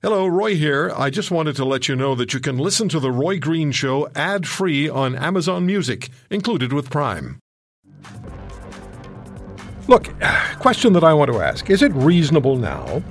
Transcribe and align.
Hello, 0.00 0.28
Roy 0.28 0.54
here. 0.54 0.92
I 0.96 1.10
just 1.10 1.32
wanted 1.32 1.56
to 1.56 1.64
let 1.64 1.88
you 1.88 1.96
know 1.96 2.14
that 2.14 2.32
you 2.32 2.38
can 2.38 2.56
listen 2.56 2.88
to 2.90 3.00
The 3.00 3.10
Roy 3.10 3.40
Green 3.40 3.72
Show 3.72 4.08
ad 4.14 4.46
free 4.46 4.88
on 4.88 5.16
Amazon 5.16 5.66
Music, 5.66 6.10
included 6.30 6.72
with 6.72 6.88
Prime. 6.88 7.40
Look, 9.88 10.14
question 10.60 10.92
that 10.92 11.02
I 11.02 11.12
want 11.14 11.32
to 11.32 11.40
ask 11.40 11.68
Is 11.68 11.82
it 11.82 11.92
reasonable 11.94 12.54
now 12.54 13.02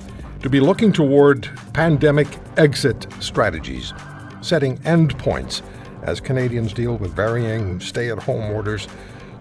to 0.42 0.50
be 0.50 0.62
looking 0.62 0.94
toward 0.94 1.50
pandemic 1.74 2.30
exit 2.56 3.06
strategies, 3.20 3.94
setting 4.40 4.78
endpoints 4.78 5.64
as 6.04 6.22
Canadians 6.22 6.72
deal 6.72 6.96
with 6.96 7.14
varying 7.14 7.82
stay 7.82 8.10
at 8.12 8.20
home 8.20 8.50
orders, 8.50 8.88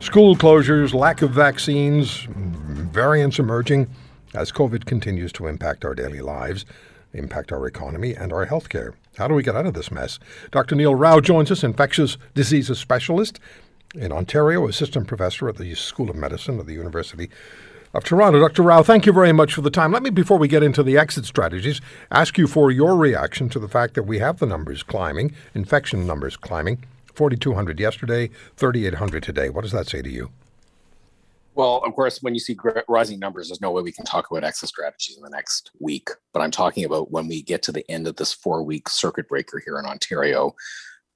school 0.00 0.34
closures, 0.34 0.92
lack 0.92 1.22
of 1.22 1.30
vaccines, 1.30 2.26
variants 2.28 3.38
emerging 3.38 3.86
as 4.34 4.50
COVID 4.50 4.84
continues 4.84 5.30
to 5.34 5.46
impact 5.46 5.84
our 5.84 5.94
daily 5.94 6.20
lives? 6.20 6.64
Impact 7.16 7.50
our 7.50 7.66
economy 7.66 8.14
and 8.14 8.32
our 8.32 8.46
healthcare. 8.46 8.92
How 9.16 9.26
do 9.26 9.34
we 9.34 9.42
get 9.42 9.56
out 9.56 9.66
of 9.66 9.74
this 9.74 9.90
mess? 9.90 10.18
Dr. 10.50 10.74
Neil 10.74 10.94
Rau 10.94 11.20
joins 11.20 11.50
us, 11.50 11.64
infectious 11.64 12.18
diseases 12.34 12.78
specialist 12.78 13.40
in 13.94 14.12
Ontario, 14.12 14.68
assistant 14.68 15.08
professor 15.08 15.48
at 15.48 15.56
the 15.56 15.74
School 15.74 16.10
of 16.10 16.16
Medicine 16.16 16.60
at 16.60 16.66
the 16.66 16.74
University 16.74 17.30
of 17.94 18.04
Toronto. 18.04 18.38
Dr. 18.38 18.62
Rau, 18.62 18.82
thank 18.82 19.06
you 19.06 19.12
very 19.12 19.32
much 19.32 19.54
for 19.54 19.62
the 19.62 19.70
time. 19.70 19.92
Let 19.92 20.02
me, 20.02 20.10
before 20.10 20.36
we 20.36 20.48
get 20.48 20.62
into 20.62 20.82
the 20.82 20.98
exit 20.98 21.24
strategies, 21.24 21.80
ask 22.10 22.36
you 22.36 22.46
for 22.46 22.70
your 22.70 22.96
reaction 22.96 23.48
to 23.48 23.58
the 23.58 23.68
fact 23.68 23.94
that 23.94 24.02
we 24.02 24.18
have 24.18 24.38
the 24.38 24.46
numbers 24.46 24.82
climbing, 24.82 25.34
infection 25.54 26.06
numbers 26.06 26.36
climbing. 26.36 26.84
4,200 27.14 27.80
yesterday, 27.80 28.28
3,800 28.56 29.22
today. 29.22 29.48
What 29.48 29.62
does 29.62 29.72
that 29.72 29.88
say 29.88 30.02
to 30.02 30.10
you? 30.10 30.30
Well, 31.56 31.78
of 31.86 31.94
course, 31.94 32.22
when 32.22 32.34
you 32.34 32.40
see 32.40 32.54
rising 32.86 33.18
numbers, 33.18 33.48
there's 33.48 33.62
no 33.62 33.70
way 33.70 33.80
we 33.80 33.90
can 33.90 34.04
talk 34.04 34.30
about 34.30 34.44
exit 34.44 34.68
strategies 34.68 35.16
in 35.16 35.22
the 35.22 35.30
next 35.30 35.70
week. 35.80 36.10
But 36.34 36.40
I'm 36.40 36.50
talking 36.50 36.84
about 36.84 37.10
when 37.10 37.28
we 37.28 37.42
get 37.42 37.62
to 37.62 37.72
the 37.72 37.90
end 37.90 38.06
of 38.06 38.16
this 38.16 38.30
four 38.30 38.62
week 38.62 38.90
circuit 38.90 39.26
breaker 39.26 39.62
here 39.64 39.78
in 39.78 39.86
Ontario, 39.86 40.54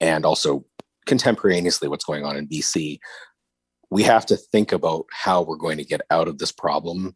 and 0.01 0.25
also 0.25 0.65
contemporaneously 1.05 1.89
what's 1.89 2.07
going 2.07 2.25
on 2.25 2.39
in 2.39 2.49
BC, 2.49 3.01
we 3.91 4.03
have 4.03 4.25
to 4.27 4.37
think 4.37 4.73
about 4.73 5.05
how 5.13 5.43
we're 5.43 5.57
going 5.57 5.77
to 5.77 5.85
get 5.85 6.01
out 6.11 6.27
of 6.27 6.39
this 6.39 6.53
problem 6.53 7.15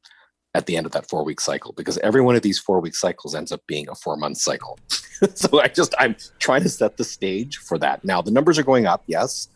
at 0.53 0.67
the 0.67 0.77
end 0.77 0.85
of 0.85 0.93
that 0.93 1.09
four 1.09 1.25
week 1.25 1.41
cycle 1.41 1.73
because 1.73 1.97
every 1.99 2.21
one 2.21 2.37
of 2.37 2.43
these 2.43 2.59
four 2.59 2.79
week 2.79 2.95
cycles 2.95 3.35
ends 3.35 3.53
up 3.53 3.63
being 3.67 3.89
a 3.89 3.95
four 3.95 4.19
month 4.19 4.37
cycle. 4.37 4.79
so 5.35 5.63
I 5.63 5.69
just, 5.69 5.95
I'm 5.99 6.15
trying 6.41 6.63
to 6.63 6.69
set 6.69 6.99
the 6.99 7.05
stage 7.05 7.57
for 7.57 7.79
that. 7.79 8.05
Now, 8.05 8.21
the 8.21 8.31
numbers 8.31 8.59
are 8.59 8.65
going 8.65 8.85
up, 8.85 9.03
yes 9.07 9.49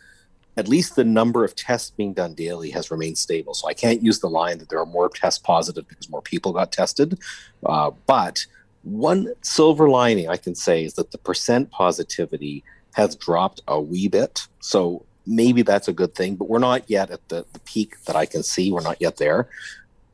at 0.58 0.66
least 0.66 0.96
the 0.96 1.04
number 1.04 1.44
of 1.44 1.54
tests 1.54 1.90
being 1.90 2.12
done 2.12 2.34
daily 2.34 2.70
has 2.70 2.90
remained 2.90 3.16
stable. 3.16 3.54
So 3.54 3.68
I 3.68 3.74
can't 3.74 4.02
use 4.02 4.18
the 4.18 4.28
line 4.28 4.58
that 4.58 4.68
there 4.68 4.80
are 4.80 4.86
more 4.86 5.08
tests 5.08 5.38
positive 5.38 5.86
because 5.86 6.10
more 6.10 6.20
people 6.20 6.52
got 6.52 6.72
tested. 6.72 7.16
Uh, 7.64 7.92
but 8.08 8.44
one 8.82 9.32
silver 9.42 9.88
lining 9.88 10.28
I 10.28 10.36
can 10.36 10.56
say 10.56 10.84
is 10.84 10.94
that 10.94 11.12
the 11.12 11.18
percent 11.18 11.70
positivity 11.70 12.64
has 12.94 13.14
dropped 13.14 13.60
a 13.68 13.80
wee 13.80 14.08
bit. 14.08 14.48
So 14.58 15.06
maybe 15.24 15.62
that's 15.62 15.86
a 15.86 15.92
good 15.92 16.16
thing, 16.16 16.34
but 16.34 16.48
we're 16.48 16.58
not 16.58 16.90
yet 16.90 17.12
at 17.12 17.28
the, 17.28 17.46
the 17.52 17.60
peak 17.60 18.02
that 18.06 18.16
I 18.16 18.26
can 18.26 18.42
see. 18.42 18.72
We're 18.72 18.80
not 18.80 19.00
yet 19.00 19.18
there. 19.18 19.48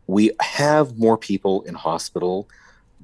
We 0.07 0.33
have 0.41 0.99
more 0.99 1.17
people 1.17 1.63
in 1.63 1.75
hospital 1.75 2.51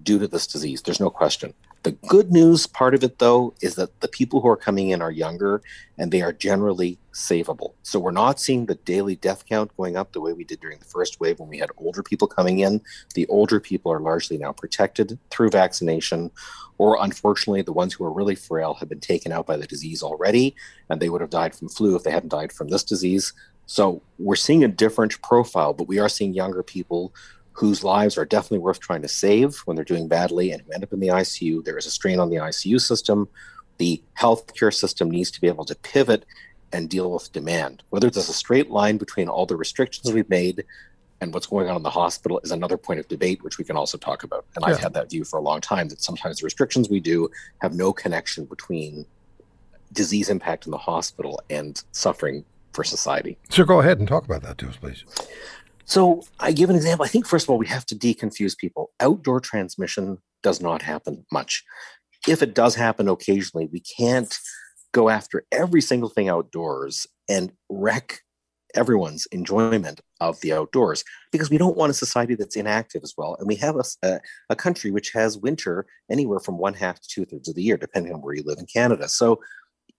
due 0.02 0.19
to 0.19 0.28
this 0.28 0.47
disease. 0.47 0.82
There's 0.82 1.00
no 1.00 1.08
question. 1.08 1.54
The 1.83 1.92
good 1.92 2.31
news 2.31 2.67
part 2.67 2.95
of 2.95 3.03
it, 3.03 3.20
though, 3.20 3.55
is 3.62 3.77
that 3.77 4.00
the 4.00 4.09
people 4.09 4.42
who 4.42 4.48
are 4.48 4.56
coming 4.56 4.91
in 4.91 5.00
are 5.00 5.11
younger 5.11 5.62
and 5.97 6.12
they 6.12 6.20
are 6.20 6.33
generally 6.33 6.98
savable. 7.14 7.72
So 7.83 7.98
we're 7.98 8.11
not 8.11 8.39
seeing 8.39 8.67
the 8.67 8.75
daily 8.75 9.17
death 9.17 9.47
count 9.47 9.75
going 9.78 9.97
up 9.97 10.12
the 10.12 10.20
way 10.20 10.34
we 10.34 10.45
did 10.45 10.61
during 10.61 10.78
the 10.78 10.84
first 10.84 11.20
wave 11.20 11.39
when 11.39 11.48
we 11.48 11.56
had 11.56 11.70
older 11.78 12.03
people 12.03 12.28
coming 12.28 12.59
in. 12.59 12.83
The 13.14 13.27
older 13.28 13.61
people 13.61 13.91
are 13.91 14.00
largely 14.00 14.37
now 14.37 14.53
protected 14.53 15.19
through 15.31 15.50
vaccination, 15.50 16.31
or 16.77 16.98
unfortunately, 17.00 17.62
the 17.62 17.72
ones 17.72 17.94
who 17.94 18.05
are 18.05 18.12
really 18.12 18.34
frail 18.34 18.75
have 18.75 18.91
been 18.91 19.00
taken 19.00 19.33
out 19.33 19.47
by 19.47 19.56
the 19.56 19.67
disease 19.67 20.03
already, 20.03 20.55
and 20.91 21.00
they 21.00 21.09
would 21.09 21.22
have 21.22 21.31
died 21.31 21.55
from 21.55 21.70
flu 21.70 21.97
if 21.97 22.03
they 22.03 22.11
hadn't 22.11 22.28
died 22.28 22.53
from 22.53 22.69
this 22.69 22.84
disease. 22.84 23.33
So 23.65 24.03
we're 24.19 24.37
seeing 24.37 24.65
a 24.65 24.69
different 24.69 25.22
profile, 25.22 25.72
but 25.72 25.88
we 25.88 25.99
are 25.99 26.09
seeing 26.09 26.34
younger 26.34 26.62
people 26.62 27.15
whose 27.60 27.84
lives 27.84 28.16
are 28.16 28.25
definitely 28.25 28.59
worth 28.59 28.81
trying 28.81 29.03
to 29.03 29.09
save 29.09 29.59
when 29.66 29.76
they're 29.76 29.84
doing 29.84 30.09
badly 30.09 30.50
and 30.50 30.62
who 30.62 30.72
end 30.72 30.82
up 30.82 30.94
in 30.94 30.98
the 30.98 31.09
ICU. 31.09 31.62
There 31.62 31.76
is 31.76 31.84
a 31.84 31.91
strain 31.91 32.19
on 32.19 32.31
the 32.31 32.37
ICU 32.37 32.81
system. 32.81 33.28
The 33.76 34.03
healthcare 34.19 34.72
system 34.72 35.10
needs 35.10 35.31
to 35.32 35.43
be 35.43 35.47
able 35.47 35.66
to 35.66 35.75
pivot 35.75 36.25
and 36.72 36.88
deal 36.88 37.12
with 37.12 37.31
demand. 37.32 37.82
Whether 37.91 38.09
there's 38.09 38.31
a 38.31 38.32
straight 38.32 38.71
line 38.71 38.97
between 38.97 39.28
all 39.28 39.44
the 39.44 39.56
restrictions 39.56 40.10
we've 40.10 40.31
made 40.31 40.65
and 41.21 41.34
what's 41.34 41.47
going 41.48 41.69
on 41.69 41.76
in 41.76 41.82
the 41.82 41.91
hospital 41.91 42.41
is 42.43 42.50
another 42.50 42.78
point 42.78 42.98
of 42.98 43.09
debate, 43.09 43.44
which 43.44 43.59
we 43.59 43.65
can 43.65 43.77
also 43.77 43.98
talk 43.98 44.22
about. 44.22 44.47
And 44.56 44.65
yeah. 44.66 44.72
I've 44.72 44.81
had 44.81 44.94
that 44.94 45.10
view 45.10 45.25
for 45.25 45.38
a 45.38 45.42
long 45.42 45.60
time 45.60 45.91
that 45.91 46.00
sometimes 46.00 46.38
the 46.38 46.44
restrictions 46.44 46.88
we 46.88 47.00
do 47.00 47.31
have 47.60 47.75
no 47.75 47.92
connection 47.92 48.47
between 48.47 49.04
disease 49.92 50.31
impact 50.31 50.65
in 50.65 50.71
the 50.71 50.78
hospital 50.78 51.42
and 51.50 51.82
suffering 51.92 52.42
for 52.72 52.84
society. 52.84 53.37
So 53.50 53.65
go 53.65 53.81
ahead 53.81 53.98
and 53.98 54.09
talk 54.09 54.25
about 54.25 54.42
that 54.44 54.56
to 54.59 54.69
us, 54.69 54.77
please. 54.77 55.04
So 55.91 56.23
I 56.39 56.53
give 56.53 56.71
an 56.71 56.77
example. 56.77 57.05
I 57.05 57.09
think 57.09 57.27
first 57.27 57.47
of 57.47 57.51
all, 57.51 57.59
we 57.59 57.67
have 57.67 57.84
to 57.87 57.97
deconfuse 57.97 58.56
people. 58.56 58.93
Outdoor 59.01 59.41
transmission 59.41 60.19
does 60.41 60.62
not 60.62 60.83
happen 60.83 61.27
much. 61.33 61.65
If 62.28 62.43
it 62.43 62.55
does 62.55 62.77
happen 62.77 63.09
occasionally, 63.09 63.69
we 63.73 63.81
can't 63.81 64.33
go 64.93 65.09
after 65.09 65.45
every 65.51 65.81
single 65.81 66.09
thing 66.09 66.28
outdoors 66.28 67.09
and 67.28 67.51
wreck 67.69 68.21
everyone's 68.77 69.27
enjoyment 69.33 70.01
of 70.21 70.41
the 70.43 70.53
outdoors 70.53 71.03
because 71.33 71.51
we 71.51 71.59
don't 71.59 71.77
want 71.77 71.91
a 71.91 71.95
society 71.95 72.37
that's 72.37 72.55
inactive 72.55 73.03
as 73.03 73.15
well. 73.19 73.34
And 73.41 73.49
we 73.49 73.57
have 73.57 73.75
a, 74.05 74.21
a, 74.49 74.55
country 74.55 74.93
which 74.93 75.11
has 75.11 75.39
winter 75.39 75.87
anywhere 76.09 76.39
from 76.39 76.57
one 76.57 76.75
half 76.75 77.01
to 77.01 77.09
two 77.09 77.25
thirds 77.25 77.49
of 77.49 77.57
the 77.57 77.65
year, 77.65 77.77
depending 77.77 78.15
on 78.15 78.21
where 78.21 78.37
you 78.37 78.45
live 78.47 78.61
in 78.61 78.67
Canada. 78.67 79.09
So 79.09 79.41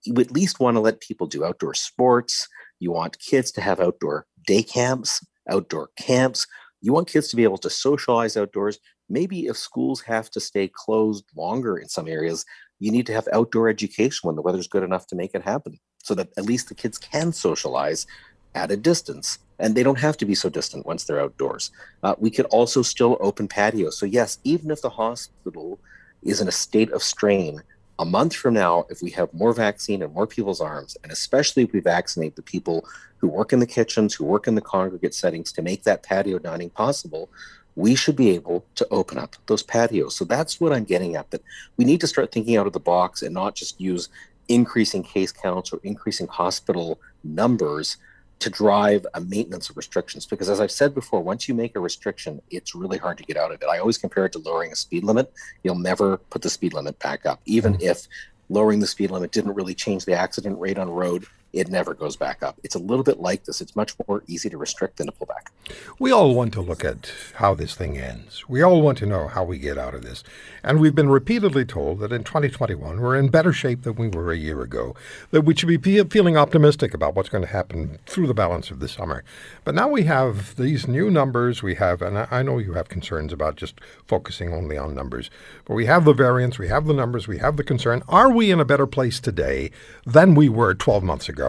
you 0.06 0.14
at 0.22 0.32
least 0.32 0.62
want 0.62 0.76
to 0.76 0.82
let 0.82 1.02
people 1.02 1.28
do 1.28 1.44
outdoor 1.44 1.74
sports. 1.74 2.48
You 2.80 2.94
want 2.94 3.20
kids 3.20 3.52
to 3.52 3.62
have 3.62 3.82
outdoor 3.82 4.26
day 4.48 4.64
camps 4.64 5.22
outdoor 5.50 5.90
camps. 5.98 6.48
You 6.82 6.94
want 6.94 7.08
kids 7.08 7.28
to 7.30 7.36
be 7.36 7.44
able 7.44 7.58
to 7.60 7.70
socialize 7.70 8.38
outdoors. 8.38 8.80
Maybe 9.10 9.48
if 9.48 9.58
schools 9.58 10.02
have 10.02 10.30
to 10.32 10.40
stay 10.40 10.70
closed 10.74 11.26
longer 11.36 11.78
in 11.78 11.90
some 11.90 12.08
areas, 12.08 12.46
you 12.80 12.92
need 12.92 13.06
to 13.08 13.14
have 13.14 13.28
outdoor 13.34 13.70
education 13.70 14.28
when 14.28 14.36
the 14.36 14.42
weather's 14.42 14.68
good 14.68 14.84
enough 14.84 15.06
to 15.08 15.16
make 15.16 15.36
it 15.36 15.44
happen 15.44 15.80
so 16.04 16.16
that 16.16 16.30
at 16.38 16.46
least 16.46 16.68
the 16.68 16.76
kids 16.76 16.98
can 16.98 17.32
socialize 17.32 18.08
at 18.56 18.72
a 18.72 18.78
distance 18.78 19.40
and 19.60 19.76
they 19.76 19.84
don't 19.84 20.00
have 20.00 20.18
to 20.18 20.26
be 20.26 20.34
so 20.34 20.50
distant 20.50 20.86
once 20.86 21.04
they're 21.04 21.22
outdoors. 21.22 21.72
Uh, 22.04 22.16
we 22.18 22.32
could 22.32 22.46
also 22.48 22.82
still 22.82 23.18
open 23.22 23.48
patios. 23.48 23.98
So, 24.00 24.08
yes, 24.08 24.40
even 24.44 24.72
if 24.72 24.82
the 24.82 24.90
hospital 24.90 25.80
is 26.24 26.42
in 26.42 26.48
a 26.48 26.52
state 26.52 26.92
of 26.92 27.04
strain, 27.04 27.62
a 28.02 28.06
month 28.06 28.36
from 28.36 28.56
now, 28.56 28.88
if 28.90 29.04
we 29.04 29.12
have 29.12 29.32
more 29.32 29.54
vaccine 29.54 30.02
in 30.02 30.12
more 30.12 30.26
people's 30.26 30.60
arms, 30.60 30.98
and 31.04 31.12
especially 31.12 31.62
if 31.62 31.72
we 31.72 31.80
vaccinate 31.80 32.36
the 32.36 32.42
people 32.42 32.84
who 33.18 33.28
work 33.28 33.54
in 33.54 33.60
the 33.60 33.68
kitchens, 33.68 34.16
who 34.16 34.26
work 34.26 34.48
in 34.48 34.56
the 34.56 34.62
congregate 34.62 35.14
settings 35.14 35.52
to 35.52 35.62
make 35.62 35.84
that 35.84 36.02
patio 36.02 36.40
dining 36.40 36.72
possible, 36.72 37.30
we 37.76 37.94
should 37.94 38.16
be 38.16 38.32
able 38.32 38.66
to 38.74 38.88
open 38.90 39.20
up 39.20 39.36
those 39.46 39.62
patios. 39.62 40.16
So 40.16 40.26
that's 40.26 40.60
what 40.60 40.74
I'm 40.74 40.84
getting 40.84 41.16
at 41.16 41.30
that 41.30 41.44
we 41.78 41.86
need 41.86 42.02
to 42.02 42.08
start 42.08 42.32
thinking 42.32 42.58
out 42.58 42.66
of 42.66 42.74
the 42.74 42.80
box 42.80 43.22
and 43.22 43.36
not 43.36 43.54
just 43.54 43.80
use 43.80 44.10
increasing 44.50 45.04
case 45.04 45.32
counts 45.32 45.72
or 45.72 45.80
increasing 45.84 46.26
hospital 46.26 47.00
numbers 47.24 47.98
to 48.42 48.50
drive 48.50 49.06
a 49.14 49.22
maintenance 49.22 49.70
of 49.70 49.78
restrictions 49.78 50.26
because 50.26 50.50
as 50.50 50.60
i've 50.60 50.72
said 50.72 50.94
before 50.94 51.22
once 51.22 51.48
you 51.48 51.54
make 51.54 51.76
a 51.76 51.80
restriction 51.80 52.42
it's 52.50 52.76
really 52.76 52.98
hard 52.98 53.18
to 53.18 53.24
get 53.24 53.38
out 53.38 53.52
of 53.52 53.62
it. 53.62 53.68
I 53.68 53.78
always 53.78 53.98
compare 53.98 54.26
it 54.26 54.34
to 54.34 54.40
lowering 54.40 54.72
a 54.72 54.76
speed 54.76 55.04
limit. 55.04 55.32
You'll 55.64 55.76
never 55.76 56.18
put 56.18 56.42
the 56.42 56.50
speed 56.50 56.74
limit 56.74 56.98
back 57.00 57.26
up 57.26 57.40
even 57.46 57.74
mm-hmm. 57.74 57.84
if 57.84 58.08
lowering 58.50 58.80
the 58.80 58.88
speed 58.88 59.12
limit 59.12 59.32
didn't 59.32 59.54
really 59.54 59.74
change 59.74 60.06
the 60.06 60.14
accident 60.14 60.60
rate 60.60 60.78
on 60.78 60.90
road 60.90 61.26
it 61.54 61.70
never 61.70 61.94
goes 61.94 62.16
back 62.16 62.44
up. 62.44 62.60
It's 62.64 62.76
a 62.76 62.80
little 62.80 63.04
bit 63.04 63.20
like 63.20 63.46
this. 63.46 63.62
It's 63.62 63.76
much 63.76 63.94
more 64.08 64.24
easy 64.28 64.50
to 64.50 64.58
restrict 64.58 64.98
than 64.98 65.08
to 65.08 65.12
pull 65.12 65.28
back. 65.28 65.52
We 66.00 66.12
all 66.12 66.34
want 66.34 66.54
to 66.54 66.62
look 66.62 66.84
at 66.84 67.12
how 67.36 67.54
this 67.54 67.76
thing 67.76 67.98
ends. 67.98 68.48
We 68.50 68.62
all 68.62 68.82
want 68.82 68.98
to 69.00 69.06
know 69.06 69.28
how 69.28 69.44
we 69.44 69.58
get 69.58 69.78
out 69.78 69.94
of 69.94 70.04
this. 70.04 70.24
And 70.64 70.80
we've 70.80 70.96
been 70.96 71.10
repeatedly 71.10 71.66
told 71.66 72.00
that 72.00 72.12
in 72.12 72.24
2021 72.24 73.00
we're 73.00 73.18
in 73.18 73.30
better 73.30 73.54
shape 73.54 73.84
than 73.84 73.96
we 73.96 74.08
were 74.08 74.32
a 74.32 74.38
year 74.38 74.62
ago, 74.62 74.96
that 75.32 75.42
we 75.42 75.56
should 75.56 75.82
be 75.82 76.04
feeling 76.04 76.38
optimistic 76.38 76.94
about 76.94 77.16
what's 77.16 77.30
going 77.30 77.44
to 77.44 77.50
happen 77.50 78.00
through 78.06 78.28
the 78.28 78.34
balance 78.34 78.72
of 78.72 78.80
the 78.80 78.88
summer. 78.88 79.24
But 79.64 79.76
now 79.76 79.88
we 79.88 80.04
have 80.04 80.56
these 80.56 80.88
new 80.88 81.10
numbers. 81.10 81.64
We 81.64 81.76
have, 81.76 82.02
and 82.02 82.28
I 82.32 82.42
know 82.42 82.58
you 82.58 82.74
have 82.74 82.90
concerns 82.90 83.34
about 83.34 83.56
just 83.56 83.80
focusing 84.06 84.54
only 84.54 84.78
on 84.78 84.96
numbers, 84.96 85.30
but 85.66 85.76
we 85.76 85.86
have 85.86 86.06
the 86.06 86.14
variants, 86.14 86.60
we 86.60 86.68
have 86.68 86.86
the 86.86 86.94
numbers, 86.94 87.28
we 87.28 87.38
have 87.40 87.58
the 87.58 87.64
concern. 87.64 88.04
Are 88.08 88.32
we 88.32 88.52
in 88.52 88.60
a 88.60 88.66
better 88.66 88.88
place 88.88 89.20
today 89.20 89.72
than 90.06 90.36
we 90.36 90.50
were 90.50 90.74
12 90.74 91.04
months 91.04 91.30
ago? 91.30 91.41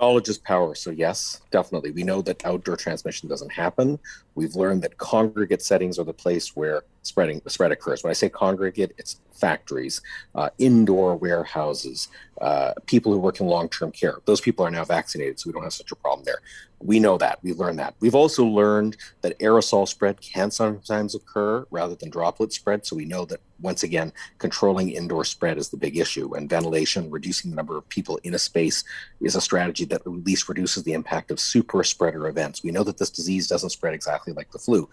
Knowledge 0.00 0.28
is 0.28 0.38
power. 0.38 0.74
So, 0.74 0.90
yes, 0.90 1.40
definitely. 1.50 1.90
We 1.90 2.02
know 2.02 2.22
that 2.22 2.44
outdoor 2.44 2.76
transmission 2.76 3.28
doesn't 3.28 3.52
happen. 3.52 3.98
We've 4.34 4.54
learned 4.54 4.82
that 4.82 4.98
congregate 4.98 5.62
settings 5.62 5.98
are 5.98 6.04
the 6.04 6.12
place 6.12 6.56
where 6.56 6.82
spreading 7.02 7.40
spread 7.46 7.72
occurs. 7.72 8.02
When 8.02 8.10
I 8.10 8.14
say 8.14 8.28
congregate, 8.28 8.92
it's 8.98 9.20
factories, 9.32 10.02
uh, 10.34 10.50
indoor 10.58 11.16
warehouses, 11.16 12.08
uh, 12.40 12.72
people 12.86 13.12
who 13.12 13.18
work 13.18 13.40
in 13.40 13.46
long-term 13.46 13.92
care. 13.92 14.18
Those 14.24 14.40
people 14.40 14.66
are 14.66 14.70
now 14.70 14.84
vaccinated, 14.84 15.38
so 15.38 15.48
we 15.48 15.52
don't 15.52 15.62
have 15.62 15.72
such 15.72 15.92
a 15.92 15.96
problem 15.96 16.24
there. 16.24 16.40
We 16.80 17.00
know 17.00 17.18
that. 17.18 17.38
We've 17.42 17.58
learned 17.58 17.78
that. 17.78 17.94
We've 18.00 18.14
also 18.14 18.44
learned 18.44 18.96
that 19.22 19.38
aerosol 19.40 19.86
spread 19.88 20.20
can 20.20 20.50
sometimes 20.50 21.14
occur 21.14 21.66
rather 21.70 21.94
than 21.94 22.10
droplet 22.10 22.52
spread. 22.52 22.86
So 22.86 22.94
we 22.94 23.04
know 23.04 23.24
that 23.26 23.40
once 23.60 23.82
again, 23.82 24.12
controlling 24.38 24.90
indoor 24.90 25.24
spread 25.24 25.58
is 25.58 25.70
the 25.70 25.76
big 25.76 25.96
issue, 25.96 26.34
and 26.34 26.48
ventilation, 26.48 27.10
reducing 27.10 27.50
the 27.50 27.56
number 27.56 27.76
of 27.76 27.88
people 27.88 28.18
in 28.22 28.34
a 28.34 28.38
space, 28.38 28.84
is 29.20 29.34
a 29.34 29.40
strategy 29.40 29.84
that 29.86 30.02
at 30.02 30.06
least 30.06 30.48
reduces 30.48 30.84
the 30.84 30.92
impact 30.92 31.30
of 31.30 31.40
super 31.40 31.82
spreader 31.82 32.28
events. 32.28 32.62
We 32.62 32.70
know 32.70 32.84
that 32.84 32.98
this 32.98 33.10
disease 33.10 33.48
doesn't 33.48 33.70
spread 33.70 33.94
exactly 33.94 34.32
like 34.32 34.50
the 34.50 34.58
flu. 34.58 34.88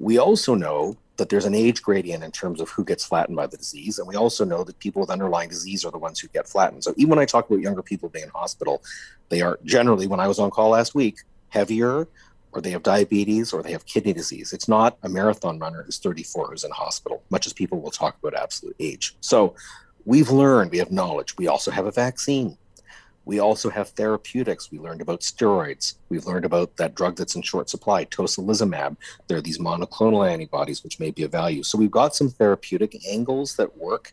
We 0.00 0.18
also 0.18 0.54
know 0.56 0.96
that 1.18 1.28
there's 1.28 1.44
an 1.44 1.54
age 1.54 1.82
gradient 1.82 2.24
in 2.24 2.32
terms 2.32 2.60
of 2.60 2.70
who 2.70 2.82
gets 2.82 3.04
flattened 3.04 3.36
by 3.36 3.46
the 3.46 3.58
disease. 3.58 3.98
And 3.98 4.08
we 4.08 4.16
also 4.16 4.42
know 4.44 4.64
that 4.64 4.78
people 4.78 5.00
with 5.00 5.10
underlying 5.10 5.50
disease 5.50 5.84
are 5.84 5.90
the 5.90 5.98
ones 5.98 6.18
who 6.18 6.28
get 6.28 6.48
flattened. 6.48 6.82
So 6.82 6.94
even 6.96 7.10
when 7.10 7.18
I 7.18 7.26
talk 7.26 7.48
about 7.48 7.60
younger 7.60 7.82
people 7.82 8.08
being 8.08 8.24
in 8.24 8.30
hospital, 8.30 8.82
they 9.28 9.42
are 9.42 9.58
generally, 9.64 10.06
when 10.06 10.18
I 10.18 10.26
was 10.26 10.38
on 10.38 10.50
call 10.50 10.70
last 10.70 10.94
week, 10.94 11.18
heavier, 11.50 12.08
or 12.52 12.60
they 12.60 12.70
have 12.70 12.82
diabetes, 12.82 13.52
or 13.52 13.62
they 13.62 13.72
have 13.72 13.84
kidney 13.84 14.14
disease. 14.14 14.52
It's 14.54 14.66
not 14.66 14.96
a 15.02 15.08
marathon 15.08 15.58
runner 15.58 15.82
who's 15.82 15.98
34 15.98 16.48
who's 16.48 16.64
in 16.64 16.70
hospital, 16.70 17.22
much 17.30 17.46
as 17.46 17.52
people 17.52 17.80
will 17.80 17.90
talk 17.90 18.16
about 18.18 18.34
absolute 18.34 18.74
age. 18.80 19.14
So 19.20 19.54
we've 20.06 20.30
learned, 20.30 20.70
we 20.70 20.78
have 20.78 20.90
knowledge. 20.90 21.36
We 21.36 21.46
also 21.46 21.70
have 21.70 21.86
a 21.86 21.92
vaccine. 21.92 22.56
We 23.30 23.38
also 23.38 23.70
have 23.70 23.90
therapeutics. 23.90 24.72
We 24.72 24.80
learned 24.80 25.00
about 25.00 25.20
steroids. 25.20 25.94
We've 26.08 26.26
learned 26.26 26.44
about 26.44 26.76
that 26.78 26.96
drug 26.96 27.14
that's 27.14 27.36
in 27.36 27.42
short 27.42 27.70
supply, 27.70 28.04
tocilizumab. 28.06 28.96
There 29.28 29.38
are 29.38 29.40
these 29.40 29.60
monoclonal 29.60 30.28
antibodies, 30.28 30.82
which 30.82 30.98
may 30.98 31.12
be 31.12 31.22
of 31.22 31.30
value. 31.30 31.62
So 31.62 31.78
we've 31.78 31.92
got 31.92 32.16
some 32.16 32.28
therapeutic 32.28 33.06
angles 33.06 33.54
that 33.54 33.76
work. 33.76 34.10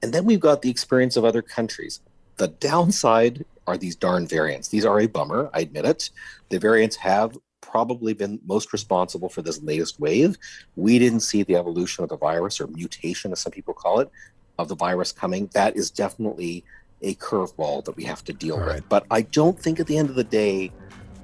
And 0.00 0.12
then 0.12 0.24
we've 0.24 0.38
got 0.38 0.62
the 0.62 0.70
experience 0.70 1.16
of 1.16 1.24
other 1.24 1.42
countries. 1.42 2.02
The 2.36 2.46
downside 2.46 3.44
are 3.66 3.76
these 3.76 3.96
darn 3.96 4.28
variants. 4.28 4.68
These 4.68 4.86
are 4.86 5.00
a 5.00 5.08
bummer, 5.08 5.50
I 5.52 5.62
admit 5.62 5.84
it. 5.84 6.10
The 6.50 6.60
variants 6.60 6.94
have 6.94 7.36
probably 7.62 8.14
been 8.14 8.38
most 8.46 8.72
responsible 8.72 9.28
for 9.28 9.42
this 9.42 9.60
latest 9.60 9.98
wave. 9.98 10.38
We 10.76 11.00
didn't 11.00 11.20
see 11.20 11.42
the 11.42 11.56
evolution 11.56 12.04
of 12.04 12.10
the 12.10 12.16
virus 12.16 12.60
or 12.60 12.68
mutation, 12.68 13.32
as 13.32 13.40
some 13.40 13.50
people 13.50 13.74
call 13.74 13.98
it, 13.98 14.10
of 14.56 14.68
the 14.68 14.76
virus 14.76 15.10
coming. 15.10 15.50
That 15.52 15.76
is 15.76 15.90
definitely 15.90 16.64
a 17.02 17.14
curveball 17.16 17.84
that 17.84 17.96
we 17.96 18.04
have 18.04 18.24
to 18.24 18.32
deal 18.32 18.54
All 18.54 18.60
with. 18.60 18.68
Right. 18.68 18.82
But 18.88 19.06
I 19.10 19.22
don't 19.22 19.58
think 19.58 19.80
at 19.80 19.86
the 19.86 19.96
end 19.96 20.08
of 20.08 20.16
the 20.16 20.24
day, 20.24 20.72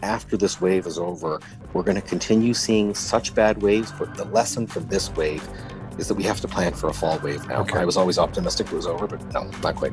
after 0.03 0.37
this 0.37 0.61
wave 0.61 0.87
is 0.87 0.99
over, 0.99 1.41
we're 1.73 1.83
going 1.83 2.01
to 2.01 2.07
continue 2.07 2.55
seeing 2.55 2.95
such 2.95 3.35
bad 3.35 3.63
waves. 3.63 3.93
But 3.93 4.15
the 4.15 4.25
lesson 4.27 4.67
from 4.67 4.87
this 4.89 5.11
wave 5.11 5.47
is 5.99 6.09
that 6.09 6.15
we 6.15 6.23
have 6.25 6.41
to 6.41 6.49
plan 6.49 6.73
for 6.73 6.89
a 6.89 6.95
fall 6.95 7.19
wave 7.19 7.47
now. 7.49 7.61
Okay. 7.63 7.79
I 7.79 7.85
was 7.85 7.97
always 7.97 8.19
optimistic 8.19 8.69
it 8.69 8.73
was 8.73 8.87
over, 8.87 9.07
but 9.07 9.21
no, 9.33 9.51
not 9.63 9.75
quite. 9.75 9.93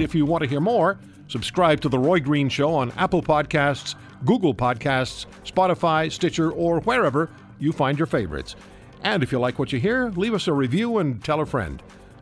If 0.00 0.14
you 0.14 0.24
want 0.24 0.44
to 0.44 0.48
hear 0.48 0.60
more, 0.60 0.98
subscribe 1.26 1.80
to 1.80 1.88
The 1.88 1.98
Roy 1.98 2.20
Green 2.20 2.48
Show 2.48 2.72
on 2.72 2.92
Apple 2.92 3.22
Podcasts, 3.22 3.96
Google 4.24 4.54
Podcasts, 4.54 5.26
Spotify, 5.44 6.10
Stitcher, 6.10 6.52
or 6.52 6.80
wherever 6.80 7.30
you 7.58 7.72
find 7.72 7.98
your 7.98 8.06
favorites. 8.06 8.54
And 9.02 9.22
if 9.22 9.32
you 9.32 9.40
like 9.40 9.58
what 9.58 9.72
you 9.72 9.80
hear, 9.80 10.10
leave 10.10 10.34
us 10.34 10.46
a 10.46 10.52
review 10.52 10.98
and 10.98 11.22
tell 11.22 11.40
a 11.40 11.46
friend. 11.46 11.82